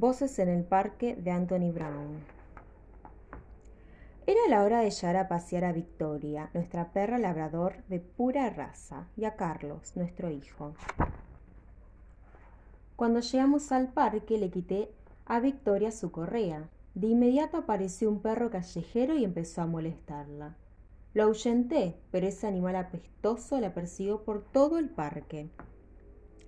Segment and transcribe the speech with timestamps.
[0.00, 2.20] Voces en el parque de Anthony Brown.
[4.28, 9.08] Era la hora de llevar a pasear a Victoria, nuestra perra labrador de pura raza,
[9.16, 10.76] y a Carlos, nuestro hijo.
[12.94, 14.92] Cuando llegamos al parque le quité
[15.26, 16.68] a Victoria su correa.
[16.94, 20.54] De inmediato apareció un perro callejero y empezó a molestarla.
[21.12, 25.48] Lo ahuyenté, pero ese animal apestoso la persiguió por todo el parque.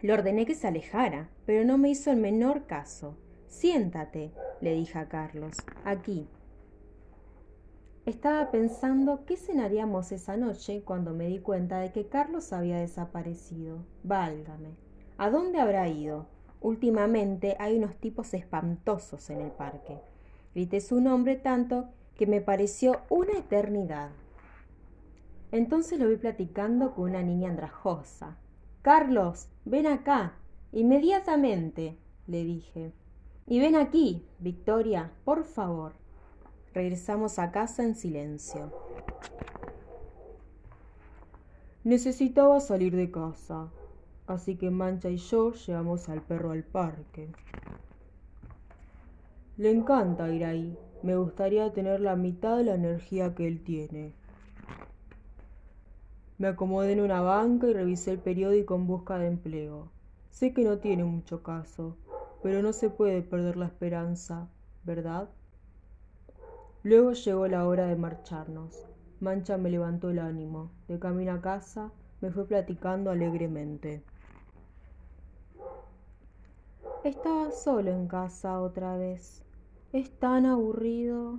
[0.00, 3.18] Le ordené que se alejara, pero no me hizo el menor caso.
[3.54, 6.26] Siéntate, le dije a Carlos, aquí.
[8.04, 13.78] Estaba pensando qué cenaríamos esa noche cuando me di cuenta de que Carlos había desaparecido.
[14.02, 14.74] Válgame.
[15.18, 16.26] ¿A dónde habrá ido?
[16.60, 20.00] Últimamente hay unos tipos espantosos en el parque.
[20.52, 24.10] Grité su nombre tanto que me pareció una eternidad.
[25.52, 28.36] Entonces lo vi platicando con una niña andrajosa.
[28.82, 30.34] Carlos, ven acá.
[30.72, 31.96] Inmediatamente,
[32.26, 32.92] le dije.
[33.46, 35.92] Y ven aquí, Victoria, por favor.
[36.72, 38.72] Regresamos a casa en silencio.
[41.84, 43.68] Necesitaba salir de casa,
[44.26, 47.28] así que Mancha y yo llevamos al perro al parque.
[49.58, 50.78] Le encanta ir ahí.
[51.02, 54.14] Me gustaría tener la mitad de la energía que él tiene.
[56.38, 59.90] Me acomodé en una banca y revisé el periódico en busca de empleo.
[60.30, 61.96] Sé que no tiene mucho caso,
[62.44, 64.50] pero no se puede perder la esperanza,
[64.82, 65.30] ¿verdad?
[66.82, 68.84] Luego llegó la hora de marcharnos.
[69.18, 70.70] Mancha me levantó el ánimo.
[70.86, 74.02] De camino a casa me fue platicando alegremente.
[77.02, 79.42] Estaba solo en casa otra vez.
[79.94, 81.38] Es tan aburrido.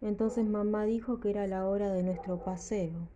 [0.00, 3.08] Entonces mamá dijo que era la hora de nuestro paseo.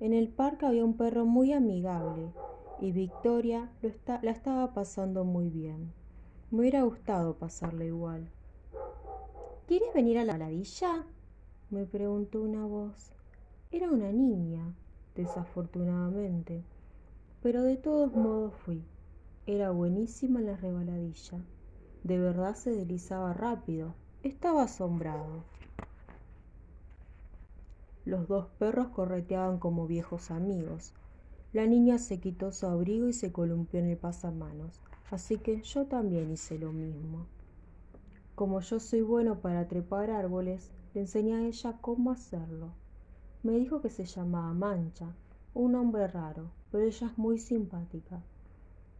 [0.00, 2.32] En el parque había un perro muy amigable
[2.80, 3.68] y Victoria
[4.22, 5.99] la estaba pasando muy bien.
[6.50, 8.28] Me hubiera gustado pasarle igual.
[9.68, 11.06] ¿Quieres venir a la ladilla?
[11.70, 13.12] me preguntó una voz.
[13.70, 14.74] Era una niña,
[15.14, 16.64] desafortunadamente,
[17.40, 18.82] pero de todos modos fui.
[19.46, 21.38] Era buenísima en la rebaladilla.
[22.02, 23.94] De verdad se deslizaba rápido.
[24.24, 25.44] Estaba asombrado.
[28.04, 30.94] Los dos perros correteaban como viejos amigos.
[31.52, 34.80] La niña se quitó su abrigo y se columpió en el pasamanos
[35.10, 37.26] así que yo también hice lo mismo.
[38.34, 42.68] Como yo soy bueno para trepar árboles, le enseñé a ella cómo hacerlo.
[43.42, 45.14] Me dijo que se llamaba Mancha,
[45.54, 48.22] un nombre raro, pero ella es muy simpática.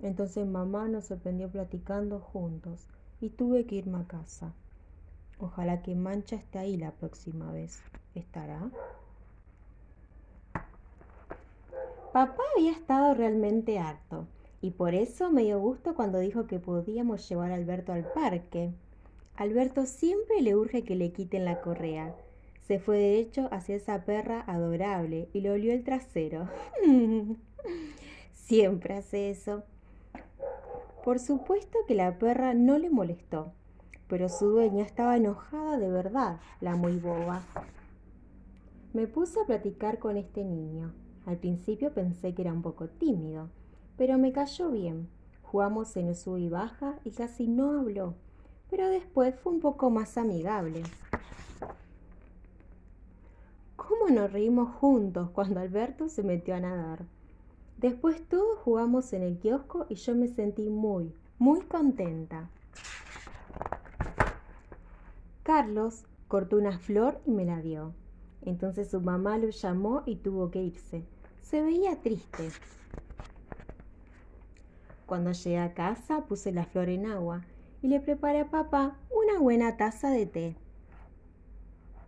[0.00, 2.87] Entonces mamá nos sorprendió platicando juntos
[3.20, 4.53] y tuve que irme a casa.
[5.38, 7.81] Ojalá que Mancha esté ahí la próxima vez.
[8.15, 8.70] ¿Estará?
[12.12, 14.26] Papá había estado realmente harto
[14.62, 18.72] y por eso me dio gusto cuando dijo que podíamos llevar a Alberto al parque.
[19.37, 22.15] Alberto siempre le urge que le quiten la correa.
[22.66, 26.49] Se fue de hecho hacia esa perra adorable y le olió el trasero.
[28.34, 29.65] siempre hace eso.
[31.04, 33.53] Por supuesto que la perra no le molestó,
[34.09, 37.43] pero su dueña estaba enojada de verdad, la muy boba.
[38.93, 40.93] Me puse a platicar con este niño.
[41.25, 43.49] Al principio pensé que era un poco tímido,
[44.00, 45.11] pero me cayó bien.
[45.43, 48.15] Jugamos en el sub y baja y casi no habló,
[48.71, 50.84] pero después fue un poco más amigable.
[53.77, 57.05] ¿Cómo nos reímos juntos cuando Alberto se metió a nadar?
[57.77, 62.49] Después todos jugamos en el kiosco y yo me sentí muy, muy contenta.
[65.43, 67.93] Carlos cortó una flor y me la dio.
[68.41, 71.05] Entonces su mamá lo llamó y tuvo que irse.
[71.43, 72.49] Se veía triste.
[75.10, 77.44] Cuando llegué a casa puse la flor en agua
[77.82, 80.56] y le preparé a papá una buena taza de té.